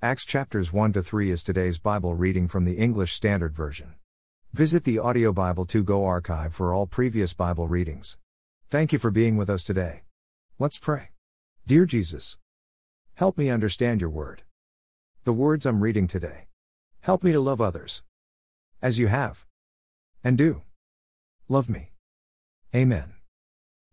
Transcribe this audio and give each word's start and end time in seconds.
Acts 0.00 0.24
chapters 0.24 0.72
1 0.72 0.92
to 0.92 1.02
3 1.02 1.32
is 1.32 1.42
today's 1.42 1.80
Bible 1.80 2.14
reading 2.14 2.46
from 2.46 2.64
the 2.64 2.74
English 2.74 3.14
Standard 3.14 3.52
Version. 3.52 3.96
Visit 4.52 4.84
the 4.84 5.00
Audio 5.00 5.32
Bible 5.32 5.66
to 5.66 5.82
Go 5.82 6.04
archive 6.04 6.54
for 6.54 6.72
all 6.72 6.86
previous 6.86 7.34
Bible 7.34 7.66
readings. 7.66 8.16
Thank 8.70 8.92
you 8.92 9.00
for 9.00 9.10
being 9.10 9.36
with 9.36 9.50
us 9.50 9.64
today. 9.64 10.02
Let's 10.56 10.78
pray. 10.78 11.08
Dear 11.66 11.84
Jesus, 11.84 12.38
help 13.14 13.36
me 13.36 13.50
understand 13.50 14.00
your 14.00 14.10
word. 14.10 14.42
The 15.24 15.32
words 15.32 15.66
I'm 15.66 15.80
reading 15.80 16.06
today. 16.06 16.46
Help 17.00 17.24
me 17.24 17.32
to 17.32 17.40
love 17.40 17.60
others. 17.60 18.04
As 18.80 19.00
you 19.00 19.08
have. 19.08 19.46
And 20.22 20.38
do. 20.38 20.62
Love 21.48 21.68
me. 21.68 21.90
Amen. 22.72 23.14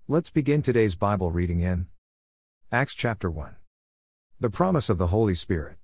Let's 0.08 0.30
begin 0.30 0.62
today's 0.62 0.94
Bible 0.94 1.32
reading 1.32 1.62
in 1.62 1.88
Acts 2.72 2.94
chapter 2.94 3.32
1. 3.32 3.56
The 4.40 4.52
promise 4.52 4.88
of 4.88 5.00
the 5.00 5.08
Holy 5.08 5.34
Spirit. 5.34 5.78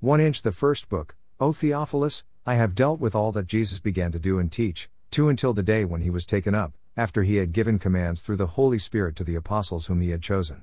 1 0.00 0.20
inch 0.20 0.42
the 0.42 0.52
first 0.52 0.88
book, 0.88 1.16
O 1.40 1.52
Theophilus, 1.52 2.22
I 2.46 2.54
have 2.54 2.76
dealt 2.76 3.00
with 3.00 3.16
all 3.16 3.32
that 3.32 3.48
Jesus 3.48 3.80
began 3.80 4.12
to 4.12 4.20
do 4.20 4.38
and 4.38 4.50
teach, 4.50 4.88
2 5.10 5.28
until 5.28 5.52
the 5.52 5.62
day 5.64 5.84
when 5.84 6.02
he 6.02 6.08
was 6.08 6.24
taken 6.24 6.54
up, 6.54 6.72
after 6.96 7.24
he 7.24 7.38
had 7.38 7.50
given 7.52 7.80
commands 7.80 8.22
through 8.22 8.36
the 8.36 8.54
Holy 8.54 8.78
Spirit 8.78 9.16
to 9.16 9.24
the 9.24 9.34
apostles 9.34 9.86
whom 9.86 10.00
he 10.00 10.10
had 10.10 10.22
chosen. 10.22 10.62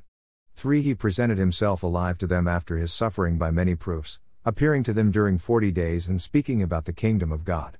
3 0.55 0.81
He 0.81 0.95
presented 0.95 1.37
himself 1.37 1.83
alive 1.83 2.17
to 2.19 2.27
them 2.27 2.47
after 2.47 2.77
his 2.77 2.93
suffering 2.93 3.37
by 3.37 3.51
many 3.51 3.75
proofs, 3.75 4.21
appearing 4.45 4.83
to 4.83 4.93
them 4.93 5.11
during 5.11 5.37
forty 5.37 5.69
days 5.69 6.07
and 6.07 6.21
speaking 6.21 6.63
about 6.63 6.85
the 6.85 6.93
kingdom 6.93 7.33
of 7.33 7.43
God. 7.43 7.77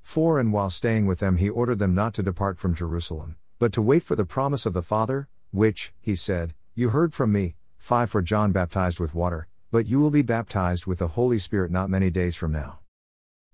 4 0.00 0.40
And 0.40 0.50
while 0.50 0.70
staying 0.70 1.04
with 1.04 1.18
them, 1.18 1.36
he 1.36 1.50
ordered 1.50 1.78
them 1.78 1.94
not 1.94 2.14
to 2.14 2.22
depart 2.22 2.58
from 2.58 2.74
Jerusalem, 2.74 3.36
but 3.58 3.74
to 3.74 3.82
wait 3.82 4.02
for 4.02 4.16
the 4.16 4.24
promise 4.24 4.64
of 4.64 4.72
the 4.72 4.80
Father, 4.80 5.28
which, 5.50 5.92
he 6.00 6.16
said, 6.16 6.54
you 6.74 6.88
heard 6.88 7.12
from 7.12 7.32
me. 7.32 7.54
5 7.76 8.08
For 8.08 8.22
John 8.22 8.50
baptized 8.50 8.98
with 8.98 9.14
water, 9.14 9.46
but 9.70 9.86
you 9.86 10.00
will 10.00 10.10
be 10.10 10.22
baptized 10.22 10.86
with 10.86 10.98
the 10.98 11.08
Holy 11.08 11.38
Spirit 11.38 11.70
not 11.70 11.90
many 11.90 12.10
days 12.10 12.34
from 12.34 12.52
now. 12.52 12.80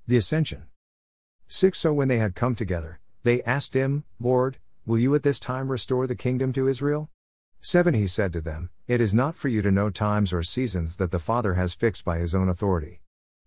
The 0.06 0.16
Ascension. 0.16 0.64
6 1.48 1.78
So 1.78 1.92
when 1.92 2.08
they 2.08 2.18
had 2.18 2.34
come 2.34 2.54
together, 2.54 3.00
they 3.22 3.42
asked 3.42 3.74
him, 3.74 4.04
Lord, 4.18 4.58
will 4.86 4.98
you 4.98 5.14
at 5.14 5.22
this 5.22 5.40
time 5.40 5.68
restore 5.70 6.06
the 6.06 6.14
kingdom 6.14 6.52
to 6.54 6.68
Israel? 6.68 7.10
7 7.60 7.94
He 7.94 8.06
said 8.06 8.32
to 8.32 8.40
them, 8.40 8.70
It 8.86 9.00
is 9.00 9.12
not 9.12 9.34
for 9.34 9.48
you 9.48 9.60
to 9.62 9.70
know 9.70 9.90
times 9.90 10.32
or 10.32 10.42
seasons 10.42 10.96
that 10.96 11.10
the 11.10 11.18
Father 11.18 11.54
has 11.54 11.74
fixed 11.74 12.04
by 12.04 12.18
his 12.18 12.34
own 12.34 12.48
authority. 12.48 13.00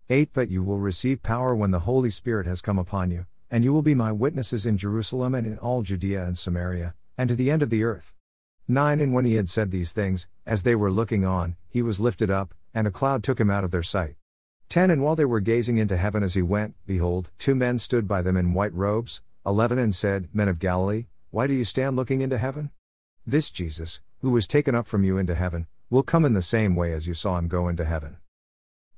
8 0.08 0.30
But 0.32 0.50
you 0.50 0.62
will 0.62 0.78
receive 0.78 1.22
power 1.22 1.54
when 1.54 1.70
the 1.70 1.80
Holy 1.80 2.10
Spirit 2.10 2.46
has 2.46 2.60
come 2.60 2.78
upon 2.78 3.10
you, 3.10 3.26
and 3.50 3.64
you 3.64 3.72
will 3.72 3.82
be 3.82 3.94
my 3.94 4.12
witnesses 4.12 4.66
in 4.66 4.76
Jerusalem 4.76 5.34
and 5.34 5.46
in 5.46 5.58
all 5.58 5.82
Judea 5.82 6.24
and 6.24 6.36
Samaria, 6.36 6.94
and 7.16 7.28
to 7.28 7.34
the 7.34 7.50
end 7.50 7.62
of 7.62 7.70
the 7.70 7.82
earth. 7.82 8.14
9 8.70 9.00
And 9.00 9.12
when 9.12 9.24
he 9.24 9.34
had 9.34 9.48
said 9.48 9.72
these 9.72 9.92
things, 9.92 10.28
as 10.46 10.62
they 10.62 10.76
were 10.76 10.92
looking 10.92 11.24
on, 11.24 11.56
he 11.68 11.82
was 11.82 11.98
lifted 11.98 12.30
up, 12.30 12.54
and 12.72 12.86
a 12.86 12.92
cloud 12.92 13.24
took 13.24 13.40
him 13.40 13.50
out 13.50 13.64
of 13.64 13.72
their 13.72 13.82
sight. 13.82 14.14
10 14.68 14.92
And 14.92 15.02
while 15.02 15.16
they 15.16 15.24
were 15.24 15.40
gazing 15.40 15.76
into 15.76 15.96
heaven 15.96 16.22
as 16.22 16.34
he 16.34 16.42
went, 16.42 16.76
behold, 16.86 17.30
two 17.36 17.56
men 17.56 17.80
stood 17.80 18.06
by 18.06 18.22
them 18.22 18.36
in 18.36 18.54
white 18.54 18.72
robes. 18.72 19.22
11 19.44 19.80
And 19.80 19.92
said, 19.92 20.28
Men 20.32 20.48
of 20.48 20.60
Galilee, 20.60 21.06
why 21.32 21.48
do 21.48 21.52
you 21.52 21.64
stand 21.64 21.96
looking 21.96 22.20
into 22.20 22.38
heaven? 22.38 22.70
This 23.26 23.50
Jesus, 23.50 24.02
who 24.20 24.30
was 24.30 24.46
taken 24.46 24.76
up 24.76 24.86
from 24.86 25.02
you 25.02 25.18
into 25.18 25.34
heaven, 25.34 25.66
will 25.90 26.04
come 26.04 26.24
in 26.24 26.34
the 26.34 26.40
same 26.40 26.76
way 26.76 26.92
as 26.92 27.08
you 27.08 27.14
saw 27.14 27.38
him 27.38 27.48
go 27.48 27.66
into 27.66 27.84
heaven. 27.84 28.18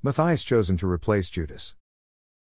Matthias 0.03 0.45
chosen 0.45 0.77
to 0.77 0.87
replace 0.87 1.31
Judas. 1.31 1.77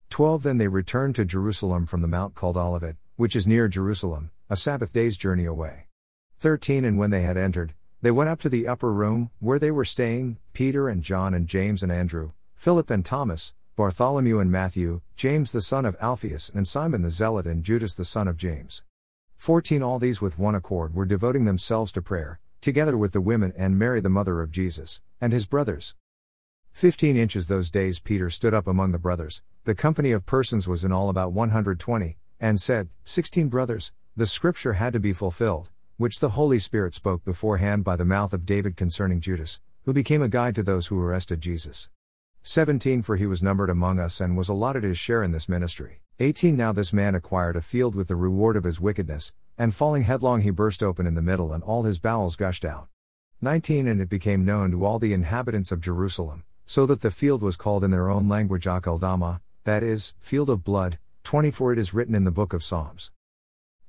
12 0.10 0.42
Then 0.42 0.58
they 0.58 0.68
returned 0.68 1.14
to 1.14 1.26
Jerusalem 1.26 1.86
from 1.86 2.02
the 2.02 2.08
mount 2.08 2.34
called 2.34 2.58
Olivet, 2.58 2.96
which 3.18 3.36
is 3.36 3.48
near 3.48 3.68
Jerusalem, 3.68 4.32
a 4.50 4.56
Sabbath 4.56 4.92
day's 4.92 5.16
journey 5.16 5.46
away. 5.46 5.89
13 6.40 6.86
And 6.86 6.98
when 6.98 7.10
they 7.10 7.22
had 7.22 7.36
entered, 7.36 7.74
they 8.02 8.12
went 8.12 8.30
up 8.30 8.40
to 8.40 8.50
the 8.50 8.66
upper 8.66 8.94
room, 8.94 9.30
where 9.40 9.60
they 9.60 9.72
were 9.72 9.84
staying, 9.84 10.38
Peter 10.54 10.88
and 10.88 11.04
John 11.04 11.34
and 11.34 11.48
James 11.48 11.84
and 11.84 11.92
Andrew, 11.92 12.32
Philip 12.56 12.90
and 12.90 13.04
Thomas, 13.04 13.54
Bartholomew 13.76 14.40
and 14.40 14.50
Matthew, 14.50 15.02
James 15.18 15.52
the 15.52 15.60
son 15.60 15.86
of 15.86 15.98
Alphaeus 16.00 16.50
and 16.56 16.66
Simon 16.66 17.02
the 17.02 17.10
Zealot 17.10 17.46
and 17.46 17.62
Judas 17.62 17.94
the 17.94 18.06
son 18.06 18.30
of 18.30 18.38
James. 18.38 18.84
14 19.36 19.84
All 19.84 20.00
these 20.00 20.22
with 20.22 20.40
one 20.40 20.56
accord 20.56 20.96
were 20.96 21.06
devoting 21.06 21.44
themselves 21.44 21.92
to 21.92 22.02
prayer, 22.02 22.40
together 22.62 22.98
with 22.98 23.12
the 23.12 23.20
women 23.20 23.52
and 23.58 23.78
Mary 23.78 24.00
the 24.00 24.08
mother 24.08 24.42
of 24.42 24.50
Jesus, 24.50 25.02
and 25.20 25.34
his 25.34 25.46
brothers. 25.46 25.94
15 26.72 27.18
inches 27.18 27.48
those 27.48 27.70
days 27.70 28.00
Peter 28.00 28.30
stood 28.30 28.54
up 28.54 28.66
among 28.66 28.94
the 28.94 28.98
brothers, 28.98 29.42
the 29.66 29.76
company 29.76 30.14
of 30.14 30.26
persons 30.26 30.70
was 30.70 30.86
in 30.86 30.94
all 30.94 31.10
about 31.10 31.34
120, 31.34 32.18
and 32.40 32.62
said, 32.62 32.88
Sixteen 33.04 33.50
brothers, 33.50 33.92
the 34.16 34.26
scripture 34.26 34.74
had 34.74 34.94
to 34.94 35.02
be 35.02 35.12
fulfilled, 35.12 35.70
which 36.00 36.22
the 36.22 36.30
Holy 36.30 36.58
Spirit 36.58 36.96
spoke 36.96 37.26
beforehand 37.26 37.84
by 37.84 37.98
the 37.98 38.06
mouth 38.06 38.32
of 38.32 38.46
David 38.46 38.78
concerning 38.78 39.20
Judas, 39.20 39.60
who 39.84 39.92
became 39.92 40.22
a 40.22 40.30
guide 40.30 40.56
to 40.56 40.64
those 40.64 40.88
who 40.88 40.98
arrested 40.98 41.42
Jesus. 41.42 41.90
17 42.42 43.02
For 43.02 43.18
he 43.18 43.26
was 43.26 43.44
numbered 43.44 43.70
among 43.70 44.00
us 44.00 44.22
and 44.22 44.38
was 44.38 44.48
allotted 44.48 44.84
his 44.84 44.98
share 44.98 45.24
in 45.24 45.34
this 45.34 45.50
ministry. 45.50 46.00
18 46.22 46.56
Now 46.56 46.72
this 46.72 46.94
man 46.94 47.16
acquired 47.16 47.58
a 47.58 47.62
field 47.62 47.96
with 47.96 48.08
the 48.08 48.16
reward 48.16 48.56
of 48.56 48.64
his 48.64 48.80
wickedness, 48.80 49.34
and 49.58 49.76
falling 49.76 50.04
headlong 50.04 50.40
he 50.40 50.52
burst 50.52 50.82
open 50.82 51.06
in 51.06 51.16
the 51.16 51.22
middle 51.22 51.52
and 51.52 51.62
all 51.66 51.84
his 51.84 52.00
bowels 52.00 52.38
gushed 52.38 52.64
out. 52.64 52.88
19 53.42 53.86
And 53.86 54.00
it 54.00 54.08
became 54.08 54.46
known 54.46 54.72
to 54.72 54.86
all 54.86 55.00
the 55.00 55.12
inhabitants 55.12 55.70
of 55.70 55.82
Jerusalem, 55.82 56.46
so 56.66 56.86
that 56.86 57.02
the 57.02 57.12
field 57.12 57.42
was 57.42 57.58
called 57.58 57.84
in 57.84 57.92
their 57.92 58.10
own 58.10 58.30
language 58.30 58.64
Akeldama, 58.64 59.42
that 59.66 59.84
is, 59.84 60.14
field 60.22 60.50
of 60.50 60.64
blood. 60.64 60.98
24 61.26 61.74
It 61.74 61.80
is 61.80 61.94
written 61.94 62.16
in 62.16 62.24
the 62.24 62.32
book 62.32 62.54
of 62.54 62.64
Psalms. 62.64 63.12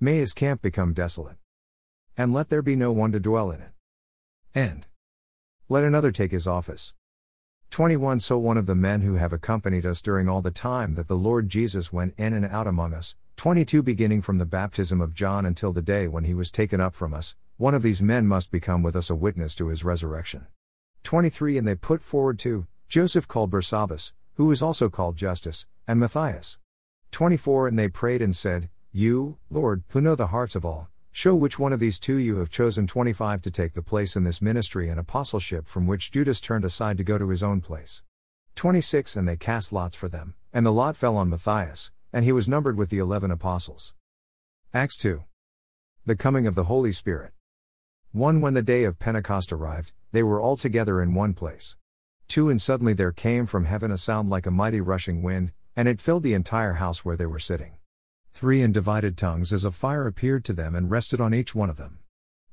May 0.01 0.17
his 0.17 0.33
camp 0.33 0.61
become 0.61 0.93
desolate 0.93 1.37
and 2.17 2.33
let 2.33 2.49
there 2.49 2.63
be 2.63 2.77
no 2.77 2.93
one 2.93 3.13
to 3.13 3.21
dwell 3.21 3.51
in 3.51 3.61
it. 3.61 3.73
And 4.55 4.87
let 5.69 5.85
another 5.85 6.13
take 6.13 6.33
his 6.33 6.47
office. 6.47 6.95
21 7.71 8.19
So 8.19 8.37
one 8.37 8.57
of 8.57 8.67
the 8.67 8.75
men 8.75 9.03
who 9.03 9.15
have 9.15 9.33
accompanied 9.33 9.87
us 9.87 10.03
during 10.03 10.29
all 10.29 10.43
the 10.43 10.51
time 10.51 10.97
that 10.97 11.07
the 11.07 11.17
Lord 11.17 11.49
Jesus 11.49 11.93
went 11.93 12.15
in 12.19 12.33
and 12.33 12.45
out 12.45 12.67
among 12.67 12.93
us, 12.93 13.15
22 13.37 13.83
Beginning 13.83 14.21
from 14.21 14.39
the 14.39 14.45
baptism 14.45 15.01
of 15.01 15.15
John 15.15 15.47
until 15.47 15.73
the 15.73 15.81
day 15.81 16.09
when 16.09 16.25
he 16.25 16.35
was 16.35 16.51
taken 16.51 16.81
up 16.81 16.95
from 16.95 17.15
us, 17.15 17.37
one 17.57 17.75
of 17.75 17.83
these 17.83 18.03
men 18.03 18.27
must 18.27 18.51
become 18.51 18.83
with 18.83 18.95
us 18.95 19.09
a 19.09 19.15
witness 19.15 19.55
to 19.55 19.69
his 19.69 19.85
resurrection. 19.85 20.47
23 21.05 21.57
And 21.57 21.67
they 21.67 21.75
put 21.75 22.03
forward 22.03 22.39
two, 22.39 22.67
Joseph 22.89 23.27
called 23.27 23.51
Barsabbas, 23.51 24.13
who 24.35 24.51
is 24.51 24.61
also 24.61 24.91
called 24.91 25.17
Justus, 25.17 25.65
and 25.87 25.99
Matthias. 25.99 26.59
24 27.13 27.69
And 27.69 27.79
they 27.79 27.89
prayed 27.89 28.21
and 28.21 28.35
said, 28.37 28.69
You, 28.93 29.39
Lord, 29.49 29.85
who 29.91 30.01
know 30.01 30.17
the 30.17 30.27
hearts 30.27 30.55
of 30.55 30.67
all, 30.67 30.90
Show 31.13 31.35
which 31.35 31.59
one 31.59 31.73
of 31.73 31.81
these 31.81 31.99
two 31.99 32.17
you 32.17 32.39
have 32.39 32.51
chosen 32.51 32.87
25 32.87 33.43
to 33.43 33.51
take 33.51 33.75
the 33.75 33.83
place 33.83 34.15
in 34.15 34.23
this 34.23 34.41
ministry 34.41 34.89
and 34.89 34.99
apostleship 34.99 35.67
from 35.67 35.87
which 35.87 36.13
Judas 36.13 36.41
turned 36.41 36.65
aside 36.65 36.97
to 36.99 37.05
go 37.05 37.19
to 37.19 37.31
his 37.31 37.43
own 37.43 37.61
place. 37.61 38.03
26 38.55 39.17
And 39.17 39.29
they 39.29 39.37
cast 39.37 39.73
lots 39.73 39.97
for 39.97 40.09
them, 40.09 40.35
and 40.53 40.65
the 40.65 40.73
lot 40.73 40.97
fell 40.97 41.17
on 41.17 41.29
Matthias, 41.29 41.91
and 42.13 42.25
he 42.25 42.33
was 42.33 42.49
numbered 42.49 42.77
with 42.77 42.91
the 42.91 42.99
eleven 42.99 43.31
apostles. 43.31 43.93
Acts 44.73 44.97
2. 44.99 45.25
The 46.07 46.17
coming 46.17 46.47
of 46.47 46.55
the 46.55 46.65
Holy 46.65 46.93
Spirit. 46.93 47.33
1 48.13 48.41
When 48.41 48.55
the 48.55 48.63
day 48.63 48.85
of 48.85 49.01
Pentecost 49.01 49.53
arrived, 49.53 49.93
they 50.13 50.23
were 50.23 50.41
all 50.41 50.57
together 50.57 51.03
in 51.03 51.15
one 51.15 51.35
place. 51.35 51.77
2 52.29 52.49
And 52.49 52.63
suddenly 52.63 52.93
there 52.93 53.13
came 53.13 53.47
from 53.47 53.65
heaven 53.65 53.91
a 53.91 53.99
sound 53.99 54.31
like 54.31 54.47
a 54.47 54.51
mighty 54.53 54.81
rushing 54.81 55.23
wind, 55.23 55.51
and 55.75 55.89
it 55.89 56.01
filled 56.01 56.23
the 56.23 56.35
entire 56.35 56.75
house 56.75 57.05
where 57.05 57.17
they 57.17 57.27
were 57.27 57.41
sitting. 57.41 57.73
3 58.33 58.63
And 58.63 58.73
divided 58.73 59.17
tongues 59.17 59.53
as 59.53 59.65
a 59.65 59.71
fire 59.71 60.07
appeared 60.07 60.45
to 60.47 60.53
them 60.53 60.75
and 60.75 60.91
rested 60.91 61.21
on 61.21 61.35
each 61.35 61.55
one 61.55 61.69
of 61.69 61.77
them. 61.77 61.99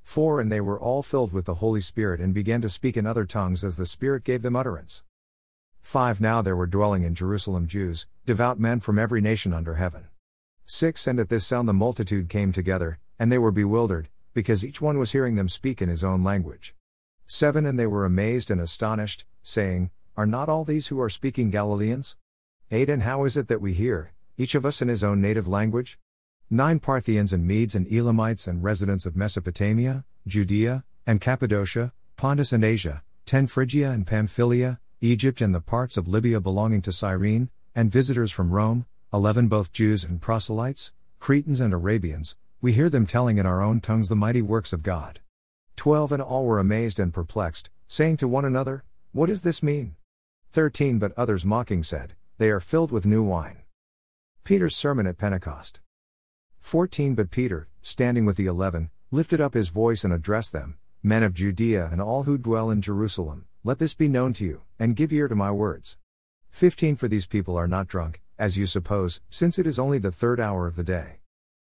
4 0.04 0.42
And 0.42 0.52
they 0.52 0.62
were 0.62 0.80
all 0.80 1.04
filled 1.04 1.32
with 1.32 1.46
the 1.46 1.56
Holy 1.56 1.82
Spirit 1.82 2.20
and 2.20 2.34
began 2.34 2.62
to 2.62 2.70
speak 2.70 2.98
in 2.98 3.06
other 3.06 3.26
tongues 3.26 3.64
as 3.64 3.78
the 3.78 3.86
Spirit 3.86 4.24
gave 4.24 4.42
them 4.42 4.56
utterance. 4.56 5.04
5 5.82 6.20
Now 6.20 6.42
there 6.42 6.56
were 6.56 6.68
dwelling 6.68 7.04
in 7.04 7.16
Jerusalem 7.16 7.68
Jews, 7.68 8.08
devout 8.26 8.60
men 8.60 8.80
from 8.80 9.00
every 9.00 9.22
nation 9.22 9.54
under 9.54 9.76
heaven. 9.76 10.08
6 10.66 11.08
And 11.08 11.20
at 11.20 11.30
this 11.30 11.46
sound 11.46 11.70
the 11.70 11.74
multitude 11.74 12.28
came 12.28 12.52
together, 12.52 13.00
and 13.18 13.32
they 13.32 13.38
were 13.38 13.52
bewildered, 13.52 14.10
because 14.34 14.66
each 14.66 14.82
one 14.82 14.98
was 14.98 15.14
hearing 15.14 15.36
them 15.36 15.48
speak 15.48 15.82
in 15.82 15.88
his 15.88 16.04
own 16.04 16.24
language. 16.24 16.76
7 17.26 17.66
And 17.66 17.80
they 17.80 17.88
were 17.88 18.04
amazed 18.04 18.52
and 18.52 18.60
astonished, 18.60 19.26
saying, 19.44 19.92
Are 20.18 20.26
not 20.26 20.50
all 20.50 20.66
these 20.66 20.88
who 20.88 21.00
are 21.00 21.10
speaking 21.10 21.52
Galileans? 21.52 22.18
8 22.70 22.90
And 22.90 23.04
how 23.04 23.24
is 23.24 23.38
it 23.38 23.48
that 23.48 23.62
we 23.62 23.74
hear, 23.74 24.12
each 24.38 24.56
of 24.56 24.66
us 24.66 24.82
in 24.82 24.88
his 24.88 25.04
own 25.04 25.20
native 25.20 25.48
language? 25.48 25.98
Nine 26.50 26.80
Parthians 26.80 27.34
and 27.34 27.46
Medes 27.46 27.76
and 27.76 27.92
Elamites 27.92 28.48
and 28.48 28.64
residents 28.64 29.06
of 29.06 29.16
Mesopotamia, 29.16 30.06
Judea, 30.26 30.84
and 31.06 31.20
Cappadocia, 31.20 31.92
Pontus 32.16 32.54
and 32.54 32.64
Asia, 32.64 33.04
ten 33.26 33.48
Phrygia 33.48 33.92
and 33.92 34.06
Pamphylia, 34.06 34.80
Egypt 35.02 35.42
and 35.42 35.54
the 35.54 35.62
parts 35.62 35.98
of 35.98 36.08
Libya 36.08 36.40
belonging 36.40 36.82
to 36.84 36.92
Cyrene, 36.92 37.50
and 37.76 37.92
visitors 37.92 38.32
from 38.32 38.52
Rome, 38.52 38.86
eleven 39.14 39.48
both 39.48 39.74
Jews 39.74 40.04
and 40.04 40.22
proselytes, 40.22 40.94
Cretans 41.20 41.60
and 41.60 41.74
Arabians, 41.74 42.36
we 42.62 42.74
hear 42.74 42.90
them 42.90 43.06
telling 43.06 43.38
in 43.38 43.46
our 43.46 43.62
own 43.62 43.82
tongues 43.82 44.10
the 44.10 44.16
mighty 44.16 44.42
works 44.42 44.74
of 44.74 44.84
God. 44.84 45.20
Twelve 45.76 46.12
and 46.12 46.22
all 46.22 46.46
were 46.46 46.60
amazed 46.60 47.00
and 47.00 47.14
perplexed, 47.14 47.70
saying 47.88 48.18
to 48.18 48.28
one 48.28 48.46
another, 48.46 48.84
What 49.12 49.28
does 49.28 49.44
this 49.44 49.62
mean? 49.62 49.96
Thirteen 50.52 50.98
But 50.98 51.14
others 51.18 51.46
mocking 51.46 51.84
said, 51.84 52.16
They 52.38 52.50
are 52.50 52.60
filled 52.60 52.92
with 52.92 53.06
new 53.06 53.24
wine. 53.24 53.60
Peter's 54.48 54.78
sermon 54.78 55.06
at 55.06 55.18
Pentecost. 55.18 55.82
14 56.62 57.16
But 57.16 57.32
Peter, 57.32 57.68
standing 57.82 58.24
with 58.24 58.38
the 58.38 58.46
eleven, 58.46 58.90
lifted 59.12 59.42
up 59.42 59.54
his 59.54 59.68
voice 59.68 60.06
and 60.06 60.14
addressed 60.14 60.54
them 60.54 60.78
Men 61.04 61.22
of 61.22 61.34
Judea 61.34 61.90
and 61.92 62.02
all 62.02 62.24
who 62.24 62.38
dwell 62.38 62.70
in 62.70 62.82
Jerusalem, 62.82 63.48
let 63.66 63.78
this 63.78 63.94
be 63.94 64.08
known 64.08 64.32
to 64.36 64.46
you, 64.46 64.62
and 64.80 64.96
give 64.96 65.12
ear 65.12 65.28
to 65.28 65.36
my 65.36 65.52
words. 65.52 65.98
15 66.52 66.96
For 66.96 67.10
these 67.10 67.28
people 67.28 67.58
are 67.58 67.68
not 67.68 67.90
drunk, 67.90 68.22
as 68.40 68.58
you 68.58 68.66
suppose, 68.66 69.20
since 69.30 69.60
it 69.60 69.68
is 69.68 69.78
only 69.78 69.98
the 69.98 70.14
third 70.14 70.40
hour 70.40 70.66
of 70.66 70.78
the 70.78 70.84
day. 70.86 71.20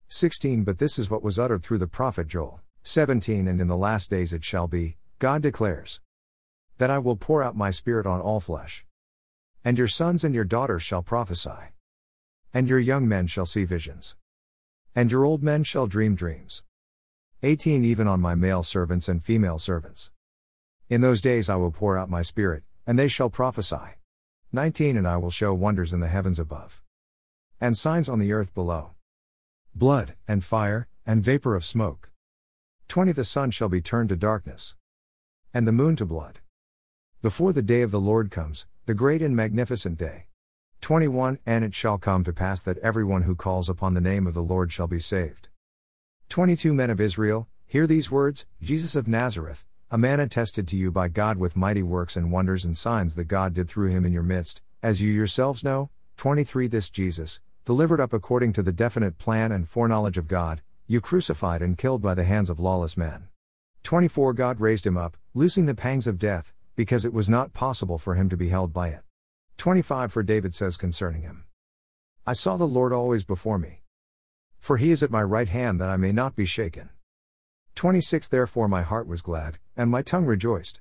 16 0.09 0.65
But 0.65 0.79
this 0.79 0.99
is 0.99 1.09
what 1.09 1.23
was 1.23 1.39
uttered 1.39 1.63
through 1.63 1.77
the 1.77 1.87
prophet 1.87 2.27
Joel. 2.27 2.59
17 2.81 3.47
And 3.47 3.61
in 3.61 3.69
the 3.69 3.77
last 3.77 4.09
days 4.09 4.33
it 4.33 4.43
shall 4.43 4.67
be, 4.67 4.97
God 5.19 5.41
declares, 5.41 6.01
that 6.79 6.91
I 6.91 6.99
will 6.99 7.15
pour 7.15 7.41
out 7.41 7.55
my 7.55 7.71
spirit 7.71 8.05
on 8.05 8.19
all 8.19 8.41
flesh. 8.41 8.85
And 9.63 9.77
your 9.77 9.87
sons 9.87 10.25
and 10.25 10.35
your 10.35 10.43
daughters 10.43 10.83
shall 10.83 11.01
prophesy. 11.01 11.72
And 12.55 12.69
your 12.69 12.79
young 12.79 13.07
men 13.07 13.25
shall 13.25 13.47
see 13.47 13.63
visions. 13.63 14.15
And 14.95 15.11
your 15.11 15.25
old 15.25 15.41
men 15.41 15.63
shall 15.63 15.87
dream 15.87 16.13
dreams. 16.13 16.61
18 17.41 17.83
Even 17.83 18.07
on 18.07 18.21
my 18.21 18.35
male 18.35 18.61
servants 18.61 19.09
and 19.09 19.23
female 19.23 19.57
servants. 19.57 20.11
In 20.87 21.01
those 21.01 21.19
days 21.19 21.49
I 21.49 21.55
will 21.55 21.71
pour 21.71 21.97
out 21.97 22.11
my 22.11 22.21
spirit, 22.21 22.61
and 22.85 22.99
they 22.99 23.07
shall 23.07 23.31
prophesy. 23.31 23.97
19 24.51 24.97
And 24.97 25.07
I 25.07 25.17
will 25.17 25.31
show 25.31 25.51
wonders 25.55 25.93
in 25.93 25.99
the 25.99 26.07
heavens 26.07 26.37
above. 26.37 26.83
And 27.59 27.75
signs 27.75 28.07
on 28.07 28.19
the 28.19 28.31
earth 28.31 28.53
below. 28.53 28.91
Blood, 29.73 30.13
and 30.27 30.43
fire, 30.43 30.87
and 31.07 31.23
vapor 31.23 31.55
of 31.55 31.65
smoke. 31.65 32.11
20 32.87 33.13
The 33.13 33.23
sun 33.23 33.49
shall 33.49 33.69
be 33.69 33.81
turned 33.81 34.09
to 34.09 34.15
darkness. 34.15 34.75
And 35.55 35.67
the 35.67 35.71
moon 35.71 35.95
to 35.95 36.05
blood. 36.05 36.39
Before 37.23 37.51
the 37.51 37.63
day 37.63 37.81
of 37.81 37.89
the 37.89 37.99
Lord 37.99 38.29
comes, 38.29 38.67
the 38.85 38.93
great 38.93 39.23
and 39.23 39.35
magnificent 39.35 39.97
day. 39.97 40.27
21 40.83 41.39
And 41.45 41.63
it 41.63 41.73
shall 41.73 41.97
come 41.97 42.25
to 42.25 42.33
pass 42.33 42.61
that 42.61 42.77
everyone 42.79 43.21
who 43.21 43.35
calls 43.35 43.69
upon 43.69 43.93
the 43.93 44.01
name 44.01 44.27
of 44.27 44.33
the 44.33 44.43
Lord 44.43 44.69
shall 44.69 44.85
be 44.85 44.99
saved. 44.99 45.47
22 46.27 46.73
Men 46.73 46.89
of 46.89 46.99
Israel, 46.99 47.47
hear 47.65 47.87
these 47.87 48.11
words 48.11 48.45
Jesus 48.61 48.93
of 48.93 49.07
Nazareth, 49.07 49.63
a 49.89 49.97
man 49.97 50.19
attested 50.19 50.67
to 50.67 50.75
you 50.75 50.91
by 50.91 51.07
God 51.07 51.37
with 51.37 51.55
mighty 51.55 51.83
works 51.83 52.17
and 52.17 52.33
wonders 52.33 52.65
and 52.65 52.75
signs 52.75 53.15
that 53.15 53.29
God 53.29 53.53
did 53.53 53.69
through 53.69 53.91
him 53.91 54.03
in 54.03 54.11
your 54.11 54.23
midst, 54.23 54.61
as 54.81 55.01
you 55.01 55.09
yourselves 55.09 55.63
know. 55.63 55.89
23 56.17 56.67
This 56.67 56.89
Jesus, 56.89 57.39
delivered 57.63 58.01
up 58.01 58.11
according 58.11 58.51
to 58.51 58.61
the 58.61 58.73
definite 58.73 59.17
plan 59.17 59.53
and 59.53 59.69
foreknowledge 59.69 60.17
of 60.17 60.27
God, 60.27 60.61
you 60.85 60.99
crucified 60.99 61.61
and 61.61 61.77
killed 61.77 62.01
by 62.01 62.13
the 62.13 62.25
hands 62.25 62.49
of 62.49 62.59
lawless 62.59 62.97
men. 62.97 63.29
24 63.83 64.33
God 64.33 64.59
raised 64.59 64.85
him 64.85 64.97
up, 64.97 65.15
loosing 65.33 65.65
the 65.65 65.75
pangs 65.75 66.07
of 66.07 66.19
death, 66.19 66.51
because 66.75 67.05
it 67.05 67.13
was 67.13 67.29
not 67.29 67.53
possible 67.53 67.97
for 67.97 68.15
him 68.15 68.27
to 68.27 68.35
be 68.35 68.49
held 68.49 68.73
by 68.73 68.89
it. 68.89 69.03
25 69.57 70.11
For 70.11 70.23
David 70.23 70.53
says 70.53 70.77
concerning 70.77 71.21
him 71.21 71.45
I 72.25 72.33
saw 72.33 72.57
the 72.57 72.67
Lord 72.67 72.93
always 72.93 73.25
before 73.25 73.59
me. 73.59 73.81
For 74.59 74.77
he 74.77 74.91
is 74.91 75.03
at 75.03 75.11
my 75.11 75.21
right 75.21 75.49
hand 75.49 75.81
that 75.81 75.89
I 75.89 75.97
may 75.97 76.13
not 76.13 76.35
be 76.35 76.45
shaken. 76.45 76.89
26 77.75 78.29
Therefore 78.29 78.67
my 78.69 78.81
heart 78.81 79.07
was 79.07 79.21
glad, 79.21 79.57
and 79.75 79.91
my 79.91 80.01
tongue 80.01 80.25
rejoiced. 80.25 80.79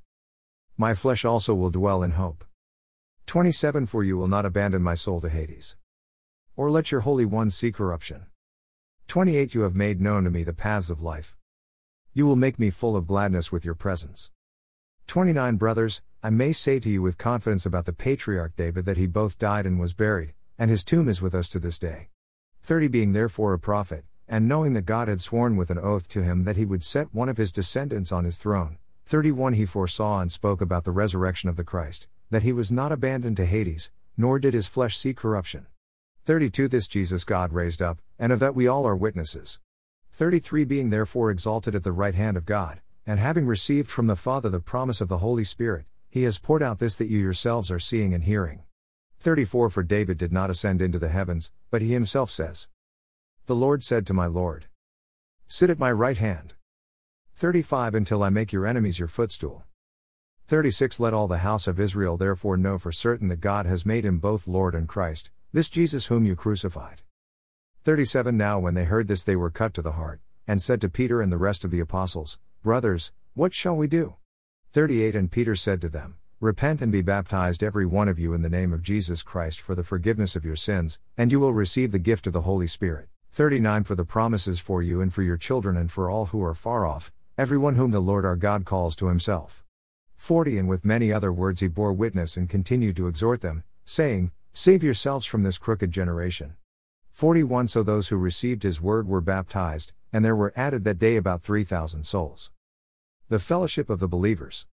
My 0.77 0.95
flesh 0.95 1.25
also 1.25 1.55
will 1.55 1.71
dwell 1.71 2.03
in 2.03 2.13
hope. 2.13 2.45
27 3.27 3.87
For 3.87 4.05
you 4.05 4.17
will 4.17 4.29
not 4.29 4.47
abandon 4.47 4.83
my 4.83 4.95
soul 4.95 5.21
to 5.21 5.29
Hades. 5.29 5.77
Or 6.55 6.71
let 6.71 6.93
your 6.93 7.01
Holy 7.01 7.25
One 7.25 7.51
see 7.51 7.73
corruption. 7.73 8.27
28 9.09 9.55
You 9.55 9.63
have 9.63 9.75
made 9.75 10.01
known 10.01 10.25
to 10.25 10.31
me 10.31 10.45
the 10.45 10.53
paths 10.53 10.91
of 10.91 11.03
life. 11.03 11.37
You 12.15 12.27
will 12.27 12.37
make 12.37 12.59
me 12.59 12.71
full 12.71 12.95
of 12.95 13.07
gladness 13.07 13.51
with 13.51 13.65
your 13.65 13.75
presence. 13.75 14.31
29 15.07 15.57
Brothers, 15.57 16.03
I 16.25 16.31
may 16.31 16.53
say 16.53 16.79
to 16.79 16.89
you 16.89 17.03
with 17.03 17.19
confidence 17.19 17.67
about 17.67 17.85
the 17.85 17.93
patriarch 17.93 18.55
David 18.55 18.85
that 18.85 18.97
he 18.97 19.09
both 19.09 19.41
died 19.41 19.67
and 19.67 19.81
was 19.81 19.93
buried, 19.93 20.35
and 20.57 20.71
his 20.71 20.85
tomb 20.85 21.09
is 21.09 21.21
with 21.21 21.35
us 21.35 21.49
to 21.49 21.59
this 21.59 21.81
day. 21.81 22.11
30 22.63 22.87
Being 22.87 23.13
therefore 23.13 23.55
a 23.55 23.59
prophet, 23.59 24.05
and 24.29 24.47
knowing 24.47 24.73
that 24.75 24.87
God 24.87 25.09
had 25.09 25.21
sworn 25.21 25.57
with 25.57 25.69
an 25.69 25.81
oath 25.81 26.07
to 26.11 26.23
him 26.23 26.45
that 26.45 26.55
he 26.55 26.65
would 26.65 26.85
set 26.85 27.13
one 27.13 27.29
of 27.29 27.39
his 27.39 27.51
descendants 27.51 28.13
on 28.13 28.25
his 28.25 28.39
throne. 28.39 28.79
31 29.05 29.55
He 29.55 29.67
foresaw 29.67 30.21
and 30.21 30.31
spoke 30.31 30.61
about 30.61 30.85
the 30.85 30.93
resurrection 30.93 31.49
of 31.49 31.57
the 31.57 31.65
Christ, 31.65 32.07
that 32.31 32.45
he 32.45 32.53
was 32.53 32.71
not 32.71 32.93
abandoned 32.93 33.37
to 33.39 33.45
Hades, 33.45 33.91
nor 34.17 34.39
did 34.39 34.55
his 34.55 34.69
flesh 34.69 34.97
see 34.97 35.13
corruption. 35.13 35.67
32 36.25 36.69
This 36.69 36.87
Jesus 36.87 37.25
God 37.25 37.53
raised 37.53 37.83
up, 37.83 38.01
and 38.17 38.31
of 38.31 38.39
that 38.39 38.55
we 38.55 38.69
all 38.69 38.87
are 38.87 38.95
witnesses. 38.95 39.59
33 40.13 40.67
Being 40.67 40.91
therefore 40.91 41.33
exalted 41.33 41.75
at 41.75 41.83
the 41.83 41.91
right 41.91 42.15
hand 42.15 42.37
of 42.37 42.47
God, 42.47 42.81
and 43.05 43.19
having 43.19 43.45
received 43.45 43.91
from 43.91 44.07
the 44.07 44.15
Father 44.15 44.49
the 44.49 44.61
promise 44.61 45.01
of 45.01 45.09
the 45.09 45.19
Holy 45.19 45.43
Spirit, 45.43 45.85
he 46.13 46.23
has 46.23 46.39
poured 46.39 46.63
out 46.63 46.79
this 46.79 46.95
that 46.95 47.09
you 47.09 47.19
yourselves 47.19 47.73
are 47.73 47.81
seeing 47.81 48.15
and 48.15 48.23
hearing. 48.23 48.63
34 49.19 49.69
For 49.71 49.83
David 49.83 50.17
did 50.19 50.33
not 50.33 50.51
ascend 50.51 50.81
into 50.81 51.01
the 51.01 51.09
heavens, 51.09 51.51
but 51.73 51.83
he 51.83 51.93
himself 51.93 52.31
says, 52.31 52.69
the 53.47 53.57
Lord 53.57 53.83
said 53.83 54.07
to 54.07 54.15
my 54.15 54.27
Lord, 54.27 54.67
Sit 55.49 55.69
at 55.69 55.79
my 55.79 55.91
right 55.91 56.17
hand. 56.17 56.55
35 57.35 57.97
Until 57.97 58.23
I 58.23 58.31
make 58.31 58.53
your 58.53 58.69
enemies 58.69 59.01
your 59.01 59.09
footstool. 59.09 59.65
36 60.47 61.01
Let 61.01 61.13
all 61.13 61.27
the 61.27 61.39
house 61.39 61.67
of 61.67 61.81
Israel 61.81 62.17
therefore 62.17 62.57
know 62.57 62.79
for 62.79 62.93
certain 62.93 63.27
that 63.29 63.41
God 63.41 63.67
has 63.67 63.85
made 63.85 64.05
him 64.05 64.21
both 64.21 64.47
Lord 64.47 64.77
and 64.77 64.89
Christ, 64.89 65.33
this 65.53 65.69
Jesus 65.69 66.07
whom 66.07 66.25
you 66.25 66.37
crucified. 66.37 67.03
37 67.83 68.37
Now 68.37 68.61
when 68.61 68.75
they 68.75 68.85
heard 68.85 69.09
this, 69.09 69.25
they 69.25 69.35
were 69.35 69.51
cut 69.51 69.75
to 69.75 69.83
the 69.83 69.93
heart, 69.93 70.21
and 70.47 70.63
said 70.63 70.81
to 70.81 70.89
Peter 70.89 71.21
and 71.21 71.33
the 71.33 71.37
rest 71.37 71.65
of 71.65 71.73
the 71.73 71.81
apostles, 71.81 72.39
Brothers, 72.63 73.11
what 73.35 73.53
shall 73.53 73.75
we 73.75 73.89
do? 73.89 74.15
38 74.73 75.15
And 75.15 75.31
Peter 75.31 75.55
said 75.55 75.83
to 75.83 75.91
them, 75.91 76.17
Repent 76.41 76.81
and 76.81 76.91
be 76.91 77.03
baptized 77.03 77.63
every 77.63 77.85
one 77.85 78.09
of 78.09 78.19
you 78.19 78.33
in 78.33 78.41
the 78.41 78.49
name 78.49 78.73
of 78.73 78.83
Jesus 78.83 79.23
Christ 79.23 79.61
for 79.61 79.75
the 79.75 79.85
forgiveness 79.85 80.35
of 80.35 80.47
your 80.47 80.57
sins, 80.57 80.99
and 81.15 81.31
you 81.31 81.39
will 81.39 81.53
receive 81.53 81.93
the 81.93 81.99
gift 81.99 82.27
of 82.27 82.33
the 82.33 82.41
Holy 82.41 82.67
Spirit. 82.67 83.09
39 83.33 83.85
For 83.85 83.95
the 83.95 84.07
promises 84.07 84.61
for 84.61 84.83
you 84.83 85.03
and 85.03 85.13
for 85.13 85.23
your 85.23 85.37
children 85.37 85.77
and 85.77 85.93
for 85.93 86.09
all 86.09 86.25
who 86.25 86.43
are 86.43 86.55
far 86.55 86.87
off, 86.87 87.13
everyone 87.37 87.75
whom 87.75 87.91
the 87.91 88.01
Lord 88.01 88.25
our 88.25 88.35
God 88.35 88.65
calls 88.65 88.97
to 88.97 89.09
himself. 89.09 89.63
40 90.17 90.57
And 90.57 90.69
with 90.71 90.87
many 90.87 91.13
other 91.13 91.35
words 91.35 91.61
he 91.61 91.69
bore 91.69 91.93
witness 91.93 92.39
and 92.39 92.49
continued 92.49 92.97
to 92.97 93.09
exhort 93.09 93.43
them, 93.43 93.65
saying, 93.85 94.31
Save 94.55 94.83
yourselves 94.83 95.27
from 95.27 95.43
this 95.43 95.59
crooked 95.59 95.91
generation. 95.91 96.57
41 97.11 97.69
So 97.69 97.83
those 97.83 98.09
who 98.09 98.17
received 98.17 98.63
his 98.63 98.81
word 98.81 99.07
were 99.07 99.21
baptized, 99.21 99.93
and 100.15 100.25
there 100.25 100.35
were 100.35 100.55
added 100.57 100.85
that 100.85 100.99
day 100.99 101.17
about 101.17 101.43
3,000 101.43 102.05
souls. 102.05 102.51
The 103.33 103.39
fellowship 103.39 103.89
of 103.89 103.99
the 103.99 104.09
believers. 104.09 104.67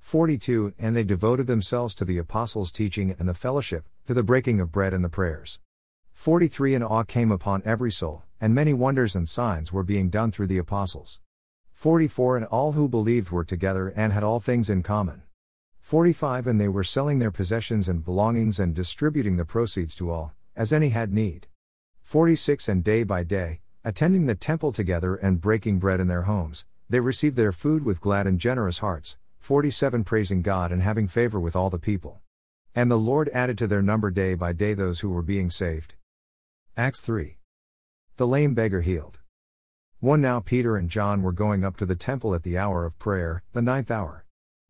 42 0.00 0.74
And 0.78 0.94
they 0.94 1.04
devoted 1.04 1.46
themselves 1.46 1.94
to 1.94 2.04
the 2.04 2.18
apostles' 2.18 2.70
teaching 2.70 3.16
and 3.18 3.26
the 3.26 3.32
fellowship, 3.32 3.88
to 4.06 4.12
the 4.12 4.22
breaking 4.22 4.60
of 4.60 4.70
bread 4.70 4.92
and 4.92 5.02
the 5.02 5.08
prayers. 5.08 5.58
43 6.12 6.74
And 6.74 6.84
awe 6.84 7.02
came 7.04 7.32
upon 7.32 7.62
every 7.64 7.90
soul, 7.90 8.24
and 8.42 8.54
many 8.54 8.74
wonders 8.74 9.16
and 9.16 9.26
signs 9.26 9.72
were 9.72 9.82
being 9.82 10.10
done 10.10 10.30
through 10.30 10.48
the 10.48 10.58
apostles. 10.58 11.20
44 11.72 12.36
And 12.36 12.44
all 12.44 12.72
who 12.72 12.90
believed 12.90 13.30
were 13.30 13.42
together 13.42 13.88
and 13.88 14.12
had 14.12 14.22
all 14.22 14.38
things 14.38 14.68
in 14.68 14.82
common. 14.82 15.22
45 15.80 16.46
And 16.46 16.60
they 16.60 16.68
were 16.68 16.84
selling 16.84 17.20
their 17.20 17.30
possessions 17.30 17.88
and 17.88 18.04
belongings 18.04 18.60
and 18.60 18.74
distributing 18.74 19.38
the 19.38 19.46
proceeds 19.46 19.94
to 19.94 20.10
all, 20.10 20.34
as 20.54 20.74
any 20.74 20.90
had 20.90 21.10
need. 21.10 21.46
46 22.02 22.68
And 22.68 22.84
day 22.84 23.02
by 23.02 23.24
day, 23.24 23.60
attending 23.82 24.26
the 24.26 24.34
temple 24.34 24.72
together 24.72 25.14
and 25.14 25.40
breaking 25.40 25.78
bread 25.78 26.00
in 26.00 26.08
their 26.08 26.24
homes, 26.24 26.66
they 26.90 27.00
received 27.00 27.36
their 27.36 27.52
food 27.52 27.84
with 27.84 28.00
glad 28.00 28.26
and 28.26 28.38
generous 28.38 28.78
hearts. 28.78 29.16
47 29.40 30.04
Praising 30.04 30.42
God 30.42 30.72
and 30.72 30.82
having 30.82 31.08
favor 31.08 31.38
with 31.38 31.56
all 31.56 31.70
the 31.70 31.78
people. 31.78 32.20
And 32.74 32.90
the 32.90 32.96
Lord 32.96 33.28
added 33.30 33.58
to 33.58 33.66
their 33.66 33.82
number 33.82 34.10
day 34.10 34.34
by 34.34 34.52
day 34.52 34.74
those 34.74 35.00
who 35.00 35.10
were 35.10 35.22
being 35.22 35.50
saved. 35.50 35.94
Acts 36.76 37.00
3. 37.00 37.38
The 38.16 38.26
lame 38.26 38.54
beggar 38.54 38.82
healed. 38.82 39.20
1 40.00 40.20
Now 40.20 40.40
Peter 40.40 40.76
and 40.76 40.88
John 40.88 41.22
were 41.22 41.32
going 41.32 41.64
up 41.64 41.76
to 41.78 41.86
the 41.86 41.96
temple 41.96 42.34
at 42.34 42.42
the 42.42 42.56
hour 42.56 42.84
of 42.84 42.98
prayer, 42.98 43.42
the 43.52 43.62
ninth 43.62 43.90
hour. 43.90 44.24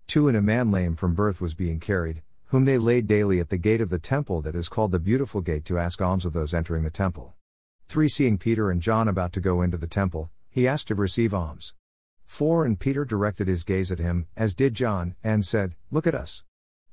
2 0.07 0.29
And 0.29 0.37
a 0.37 0.43
man 0.43 0.71
lame 0.71 0.97
from 0.97 1.15
birth 1.15 1.41
was 1.41 1.55
being 1.55 1.81
carried, 1.81 2.23
whom 2.47 2.65
they 2.65 2.79
laid 2.79 3.07
daily 3.07 3.41
at 3.41 3.51
the 3.51 3.59
gate 3.59 3.81
of 3.81 3.91
the 3.91 3.99
temple 3.99 4.41
that 4.43 4.55
is 4.55 4.69
called 4.69 4.91
the 4.91 4.99
Beautiful 4.99 5.41
Gate 5.41 5.65
to 5.67 5.79
ask 5.79 6.01
alms 6.01 6.25
of 6.25 6.33
those 6.33 6.55
entering 6.55 6.83
the 6.83 6.91
temple. 6.91 7.35
3 7.89 8.09
Seeing 8.09 8.39
Peter 8.39 8.71
and 8.71 8.81
John 8.81 9.07
about 9.07 9.33
to 9.35 9.41
go 9.41 9.61
into 9.61 9.77
the 9.77 9.87
temple, 9.87 10.31
he 10.49 10.67
asked 10.67 10.89
to 10.89 10.95
receive 10.95 11.35
alms. 11.35 11.75
4 12.29 12.67
And 12.67 12.79
Peter 12.79 13.07
directed 13.07 13.49
his 13.49 13.65
gaze 13.65 13.91
at 13.91 13.99
him, 13.99 14.27
as 14.37 14.55
did 14.55 14.75
John, 14.75 15.17
and 15.25 15.45
said, 15.45 15.75
Look 15.91 16.07
at 16.07 16.15
us. 16.15 16.45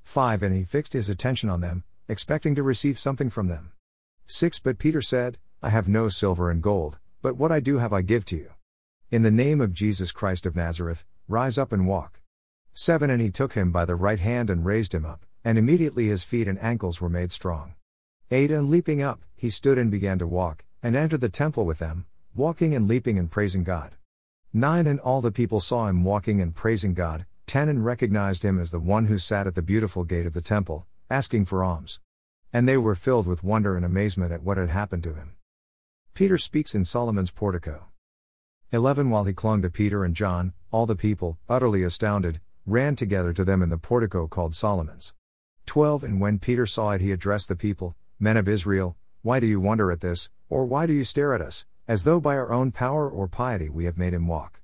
5 0.02 0.42
And 0.42 0.56
he 0.56 0.64
fixed 0.64 0.94
his 0.94 1.10
attention 1.10 1.50
on 1.50 1.60
them, 1.60 1.84
expecting 2.08 2.56
to 2.56 2.64
receive 2.64 2.98
something 2.98 3.30
from 3.30 3.50
them. 3.50 3.74
6 4.28 4.60
But 4.60 4.80
Peter 4.80 5.02
said, 5.02 5.38
I 5.62 5.70
have 5.70 5.90
no 5.90 6.08
silver 6.08 6.50
and 6.50 6.64
gold, 6.64 7.00
but 7.22 7.36
what 7.36 7.52
I 7.52 7.60
do 7.60 7.80
have 7.80 7.92
I 7.92 8.02
give 8.02 8.24
to 8.26 8.38
you. 8.38 8.52
In 9.12 9.24
the 9.24 9.30
name 9.30 9.60
of 9.60 9.74
Jesus 9.74 10.14
Christ 10.14 10.46
of 10.46 10.56
Nazareth, 10.56 11.04
rise 11.28 11.58
up 11.58 11.74
and 11.74 11.86
walk. 11.86 12.22
7 12.74 13.10
And 13.10 13.22
he 13.22 13.30
took 13.30 13.54
him 13.54 13.74
by 13.74 13.84
the 13.84 13.96
right 13.96 14.20
hand 14.20 14.50
and 14.50 14.66
raised 14.66 14.94
him 14.94 15.06
up, 15.06 15.26
and 15.44 15.58
immediately 15.58 16.08
his 16.08 16.24
feet 16.24 16.48
and 16.48 16.60
ankles 16.64 17.02
were 17.02 17.10
made 17.10 17.34
strong. 17.34 17.76
8 18.32 18.52
And 18.52 18.70
leaping 18.70 19.02
up, 19.02 19.22
he 19.36 19.50
stood 19.50 19.78
and 19.78 19.92
began 19.92 20.18
to 20.20 20.26
walk, 20.26 20.64
and 20.82 20.96
entered 20.96 21.22
the 21.22 21.30
temple 21.30 21.66
with 21.66 21.80
them, 21.80 22.06
walking 22.34 22.74
and 22.74 22.88
leaping 22.88 23.20
and 23.20 23.30
praising 23.30 23.66
God. 23.66 23.96
9 24.58 24.88
And 24.88 25.02
all 25.02 25.20
the 25.20 25.34
people 25.34 25.60
saw 25.60 25.88
him 25.88 26.06
walking 26.06 26.40
and 26.40 26.56
praising 26.56 26.94
God, 26.94 27.26
10 27.46 27.68
And 27.68 27.84
recognized 27.84 28.42
him 28.42 28.58
as 28.58 28.72
the 28.72 28.80
one 28.80 29.08
who 29.08 29.18
sat 29.18 29.48
at 29.48 29.54
the 29.54 29.62
beautiful 29.62 30.06
gate 30.06 30.26
of 30.26 30.32
the 30.32 30.40
temple, 30.40 30.88
asking 31.10 31.44
for 31.44 31.62
alms. 31.62 32.00
And 32.54 32.66
they 32.66 32.78
were 32.78 32.96
filled 32.96 33.28
with 33.28 33.44
wonder 33.44 33.76
and 33.76 33.86
amazement 33.86 34.32
at 34.32 34.44
what 34.44 34.56
had 34.56 34.70
happened 34.70 35.04
to 35.04 35.14
him. 35.14 35.34
Peter 36.14 36.38
speaks 36.38 36.74
in 36.74 36.86
Solomon's 36.86 37.32
portico. 37.32 37.88
11 38.72 39.10
While 39.10 39.26
he 39.26 39.34
clung 39.34 39.62
to 39.62 39.70
Peter 39.70 40.06
and 40.06 40.16
John, 40.16 40.54
all 40.72 40.86
the 40.86 40.96
people, 40.96 41.38
utterly 41.50 41.84
astounded, 41.84 42.40
ran 42.66 42.96
together 42.96 43.34
to 43.34 43.44
them 43.44 43.62
in 43.62 43.68
the 43.68 43.78
portico 43.78 44.26
called 44.26 44.56
Solomon's. 44.56 45.14
12 45.66 46.02
And 46.02 46.22
when 46.22 46.40
Peter 46.40 46.66
saw 46.66 46.92
it, 46.92 47.02
he 47.02 47.12
addressed 47.12 47.50
the 47.50 47.58
people 47.58 47.98
Men 48.22 48.38
of 48.38 48.48
Israel, 48.48 48.96
why 49.22 49.42
do 49.42 49.48
you 49.48 49.60
wonder 49.60 49.92
at 49.92 50.00
this, 50.00 50.30
or 50.48 50.64
why 50.64 50.86
do 50.86 50.94
you 50.94 51.04
stare 51.04 51.34
at 51.34 51.42
us, 51.42 51.66
as 51.88 52.04
though 52.04 52.20
by 52.20 52.36
our 52.36 52.52
own 52.52 52.72
power 52.72 53.10
or 53.10 53.28
piety 53.28 53.70
we 53.70 53.86
have 53.86 53.98
made 53.98 54.14
him 54.14 54.28
walk? 54.28 54.62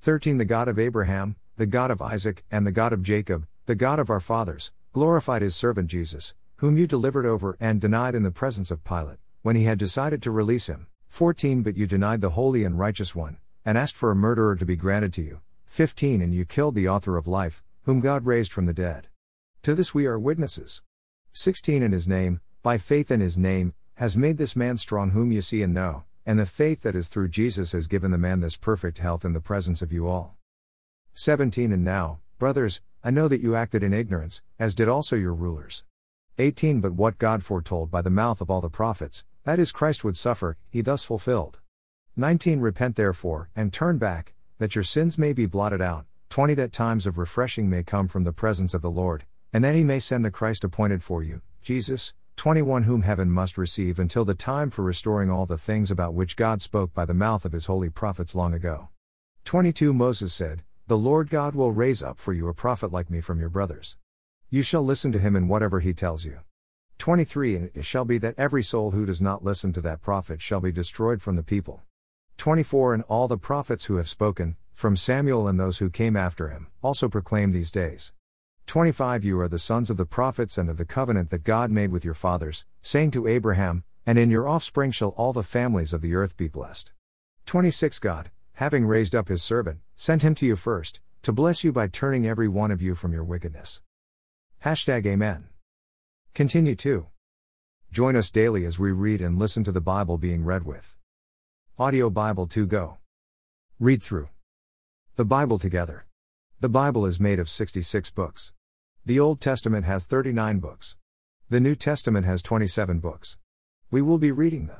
13 0.00 0.38
The 0.38 0.44
God 0.44 0.68
of 0.68 0.78
Abraham, 0.78 1.36
the 1.56 1.66
God 1.66 1.90
of 1.90 2.00
Isaac, 2.00 2.44
and 2.50 2.66
the 2.66 2.72
God 2.72 2.92
of 2.92 3.02
Jacob, 3.02 3.46
the 3.66 3.74
God 3.74 3.98
of 3.98 4.08
our 4.08 4.20
fathers, 4.20 4.72
glorified 4.92 5.42
his 5.42 5.54
servant 5.54 5.88
Jesus, 5.88 6.34
whom 6.56 6.76
you 6.76 6.86
delivered 6.86 7.26
over 7.26 7.56
and 7.60 7.80
denied 7.80 8.14
in 8.14 8.22
the 8.22 8.30
presence 8.30 8.70
of 8.70 8.84
Pilate, 8.84 9.18
when 9.42 9.54
he 9.54 9.64
had 9.64 9.78
decided 9.78 10.22
to 10.22 10.30
release 10.30 10.66
him. 10.66 10.86
14 11.08 11.62
But 11.62 11.76
you 11.76 11.86
denied 11.86 12.22
the 12.22 12.30
holy 12.30 12.64
and 12.64 12.78
righteous 12.78 13.14
one, 13.14 13.36
and 13.64 13.76
asked 13.76 13.96
for 13.96 14.10
a 14.10 14.16
murderer 14.16 14.56
to 14.56 14.64
be 14.64 14.76
granted 14.76 15.12
to 15.14 15.22
you. 15.22 15.40
15 15.66 16.22
And 16.22 16.34
you 16.34 16.44
killed 16.44 16.74
the 16.74 16.88
author 16.88 17.16
of 17.16 17.26
life, 17.26 17.62
whom 17.82 18.00
God 18.00 18.24
raised 18.24 18.52
from 18.52 18.66
the 18.66 18.72
dead. 18.72 19.08
To 19.62 19.74
this 19.74 19.94
we 19.94 20.06
are 20.06 20.18
witnesses. 20.18 20.82
16 21.32 21.82
And 21.82 21.92
his 21.92 22.08
name, 22.08 22.40
by 22.62 22.78
faith 22.78 23.10
in 23.10 23.20
his 23.20 23.36
name, 23.36 23.74
has 23.96 24.16
made 24.16 24.38
this 24.38 24.56
man 24.56 24.76
strong 24.78 25.10
whom 25.10 25.30
you 25.30 25.42
see 25.42 25.62
and 25.62 25.74
know, 25.74 26.04
and 26.24 26.38
the 26.38 26.46
faith 26.46 26.82
that 26.82 26.94
is 26.94 27.08
through 27.08 27.28
Jesus 27.28 27.72
has 27.72 27.88
given 27.88 28.10
the 28.10 28.18
man 28.18 28.40
this 28.40 28.56
perfect 28.56 28.98
health 28.98 29.24
in 29.24 29.32
the 29.32 29.40
presence 29.40 29.82
of 29.82 29.92
you 29.92 30.08
all. 30.08 30.36
17 31.14 31.72
And 31.72 31.84
now, 31.84 32.20
brothers, 32.38 32.80
I 33.04 33.10
know 33.10 33.28
that 33.28 33.40
you 33.40 33.56
acted 33.56 33.82
in 33.82 33.92
ignorance, 33.92 34.42
as 34.58 34.74
did 34.74 34.88
also 34.88 35.16
your 35.16 35.34
rulers. 35.34 35.84
18 36.38 36.80
But 36.80 36.92
what 36.92 37.18
God 37.18 37.42
foretold 37.42 37.90
by 37.90 38.02
the 38.02 38.10
mouth 38.10 38.40
of 38.40 38.50
all 38.50 38.60
the 38.60 38.70
prophets, 38.70 39.24
that 39.44 39.58
is 39.58 39.72
Christ 39.72 40.04
would 40.04 40.16
suffer, 40.16 40.56
he 40.70 40.80
thus 40.80 41.04
fulfilled. 41.04 41.58
19 42.16 42.60
Repent 42.60 42.96
therefore, 42.96 43.50
and 43.56 43.72
turn 43.72 43.98
back, 43.98 44.34
that 44.58 44.74
your 44.74 44.84
sins 44.84 45.18
may 45.18 45.32
be 45.32 45.46
blotted 45.46 45.82
out. 45.82 46.06
20 46.30 46.54
That 46.54 46.72
times 46.72 47.06
of 47.06 47.18
refreshing 47.18 47.68
may 47.68 47.82
come 47.82 48.06
from 48.06 48.24
the 48.24 48.32
presence 48.32 48.74
of 48.74 48.82
the 48.82 48.90
Lord, 48.90 49.24
and 49.52 49.62
that 49.64 49.74
he 49.74 49.84
may 49.84 49.98
send 49.98 50.24
the 50.24 50.30
Christ 50.30 50.64
appointed 50.64 51.02
for 51.02 51.22
you, 51.22 51.42
Jesus, 51.60 52.14
21 52.36 52.84
Whom 52.84 53.02
heaven 53.02 53.30
must 53.30 53.56
receive 53.56 53.98
until 53.98 54.24
the 54.24 54.34
time 54.34 54.70
for 54.70 54.82
restoring 54.82 55.30
all 55.30 55.46
the 55.46 55.58
things 55.58 55.90
about 55.90 56.14
which 56.14 56.36
God 56.36 56.60
spoke 56.60 56.92
by 56.92 57.04
the 57.04 57.14
mouth 57.14 57.44
of 57.44 57.52
his 57.52 57.66
holy 57.66 57.88
prophets 57.88 58.34
long 58.34 58.52
ago. 58.52 58.88
22 59.44 59.92
Moses 59.92 60.34
said, 60.34 60.62
The 60.86 60.98
Lord 60.98 61.30
God 61.30 61.54
will 61.54 61.72
raise 61.72 62.02
up 62.02 62.18
for 62.18 62.32
you 62.32 62.48
a 62.48 62.54
prophet 62.54 62.92
like 62.92 63.10
me 63.10 63.20
from 63.20 63.38
your 63.38 63.48
brothers. 63.48 63.96
You 64.50 64.62
shall 64.62 64.82
listen 64.82 65.12
to 65.12 65.18
him 65.18 65.36
in 65.36 65.48
whatever 65.48 65.80
he 65.80 65.94
tells 65.94 66.24
you. 66.24 66.40
23 66.98 67.56
And 67.56 67.70
it 67.74 67.84
shall 67.84 68.04
be 68.04 68.18
that 68.18 68.34
every 68.38 68.62
soul 68.62 68.90
who 68.92 69.06
does 69.06 69.20
not 69.20 69.44
listen 69.44 69.72
to 69.72 69.80
that 69.80 70.02
prophet 70.02 70.40
shall 70.40 70.60
be 70.60 70.72
destroyed 70.72 71.22
from 71.22 71.36
the 71.36 71.42
people. 71.42 71.82
24 72.38 72.94
And 72.94 73.02
all 73.04 73.28
the 73.28 73.38
prophets 73.38 73.84
who 73.84 73.96
have 73.96 74.08
spoken, 74.08 74.56
from 74.72 74.96
Samuel 74.96 75.46
and 75.46 75.60
those 75.60 75.78
who 75.78 75.90
came 75.90 76.16
after 76.16 76.48
him, 76.48 76.68
also 76.82 77.08
proclaim 77.08 77.52
these 77.52 77.70
days. 77.70 78.12
25 78.66 79.24
You 79.24 79.40
are 79.40 79.48
the 79.48 79.58
sons 79.58 79.90
of 79.90 79.96
the 79.96 80.06
prophets 80.06 80.56
and 80.56 80.70
of 80.70 80.76
the 80.76 80.84
covenant 80.84 81.30
that 81.30 81.44
God 81.44 81.70
made 81.70 81.90
with 81.90 82.04
your 82.04 82.14
fathers, 82.14 82.64
saying 82.80 83.10
to 83.12 83.26
Abraham, 83.26 83.84
And 84.06 84.18
in 84.18 84.30
your 84.30 84.48
offspring 84.48 84.90
shall 84.90 85.10
all 85.10 85.32
the 85.32 85.42
families 85.42 85.92
of 85.92 86.00
the 86.00 86.14
earth 86.14 86.36
be 86.36 86.48
blessed. 86.48 86.92
26 87.46 87.98
God, 87.98 88.30
having 88.54 88.86
raised 88.86 89.14
up 89.14 89.28
his 89.28 89.42
servant, 89.42 89.80
sent 89.96 90.22
him 90.22 90.34
to 90.36 90.46
you 90.46 90.56
first, 90.56 91.00
to 91.22 91.32
bless 91.32 91.62
you 91.64 91.72
by 91.72 91.86
turning 91.86 92.26
every 92.26 92.48
one 92.48 92.70
of 92.70 92.80
you 92.80 92.94
from 92.94 93.12
your 93.12 93.24
wickedness. 93.24 93.80
Hashtag 94.64 95.06
Amen. 95.06 95.48
Continue 96.34 96.76
to 96.76 97.08
join 97.90 98.16
us 98.16 98.30
daily 98.30 98.64
as 98.64 98.78
we 98.78 98.90
read 98.90 99.20
and 99.20 99.38
listen 99.38 99.64
to 99.64 99.72
the 99.72 99.80
Bible 99.80 100.16
being 100.16 100.44
read 100.44 100.64
with 100.64 100.96
Audio 101.78 102.10
Bible 102.10 102.46
to 102.46 102.66
Go. 102.66 102.98
Read 103.78 104.02
through 104.02 104.28
the 105.16 105.24
Bible 105.24 105.58
together. 105.58 106.06
The 106.62 106.68
Bible 106.68 107.06
is 107.06 107.18
made 107.18 107.40
of 107.40 107.48
66 107.48 108.12
books. 108.12 108.52
The 109.04 109.18
Old 109.18 109.40
Testament 109.40 109.84
has 109.84 110.06
39 110.06 110.60
books. 110.60 110.96
The 111.50 111.58
New 111.58 111.74
Testament 111.74 112.24
has 112.24 112.40
27 112.40 113.00
books. 113.00 113.36
We 113.90 114.00
will 114.00 114.16
be 114.16 114.30
reading 114.30 114.68
the 114.68 114.78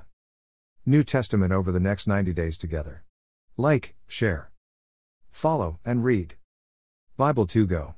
New 0.86 1.02
Testament 1.02 1.52
over 1.52 1.72
the 1.72 1.80
next 1.80 2.06
90 2.06 2.32
days 2.34 2.56
together. 2.56 3.02
Like, 3.56 3.96
share, 4.06 4.52
follow, 5.32 5.80
and 5.84 6.04
read. 6.04 6.36
Bible 7.16 7.48
to 7.48 7.66
go. 7.66 7.96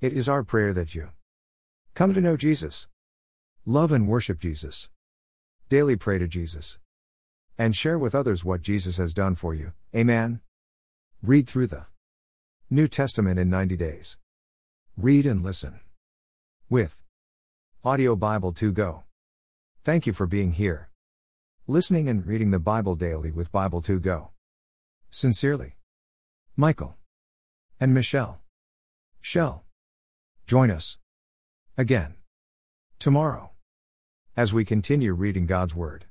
It 0.00 0.14
is 0.14 0.26
our 0.26 0.42
prayer 0.42 0.72
that 0.72 0.94
you 0.94 1.10
come 1.92 2.14
to 2.14 2.22
know 2.22 2.38
Jesus, 2.38 2.88
love 3.66 3.92
and 3.92 4.08
worship 4.08 4.40
Jesus, 4.40 4.88
daily 5.68 5.96
pray 5.96 6.16
to 6.16 6.26
Jesus, 6.26 6.78
and 7.58 7.76
share 7.76 7.98
with 7.98 8.14
others 8.14 8.46
what 8.46 8.62
Jesus 8.62 8.96
has 8.96 9.12
done 9.12 9.34
for 9.34 9.52
you. 9.52 9.74
Amen. 9.94 10.40
Read 11.22 11.46
through 11.46 11.66
the 11.66 11.84
New 12.70 12.88
Testament 12.88 13.38
in 13.38 13.50
90 13.50 13.76
days. 13.76 14.16
Read 14.96 15.26
and 15.26 15.42
listen. 15.42 15.80
With 16.70 17.02
Audio 17.84 18.16
Bible 18.16 18.52
to 18.52 18.72
Go. 18.72 19.04
Thank 19.84 20.06
you 20.06 20.14
for 20.14 20.26
being 20.26 20.52
here. 20.52 20.88
Listening 21.66 22.08
and 22.08 22.26
reading 22.26 22.52
the 22.52 22.58
Bible 22.58 22.94
daily 22.94 23.30
with 23.30 23.52
Bible 23.52 23.82
to 23.82 24.00
Go. 24.00 24.30
Sincerely. 25.10 25.76
Michael. 26.56 26.96
And 27.78 27.92
Michelle. 27.92 28.40
Shell. 29.20 29.64
Join 30.46 30.70
us. 30.70 30.98
Again. 31.76 32.14
Tomorrow. 32.98 33.50
As 34.38 34.54
we 34.54 34.64
continue 34.64 35.12
reading 35.12 35.44
God's 35.44 35.74
Word. 35.74 36.06